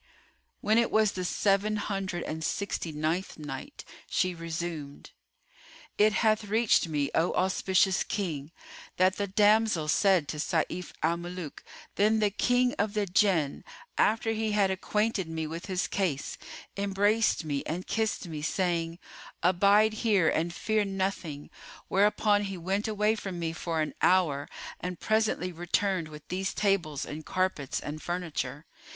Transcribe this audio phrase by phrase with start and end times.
[0.61, 5.11] When it was the Seven Hundred and Sixty ninth Night, She resumed,
[5.95, 8.51] It hath reached me, O auspicious King,
[8.97, 11.63] that the damsel said to Sayf al Muluk,
[11.97, 13.63] "Then the King of the Jann,
[13.95, 16.35] after he had acquainted me with his case,
[16.75, 18.97] embraced me and kissed me, saying,
[19.43, 21.51] 'Abide here and fear nothing';
[21.89, 24.49] whereupon he went away from me for an hour
[24.79, 28.65] and presently returned with these tables and carpets and furniture.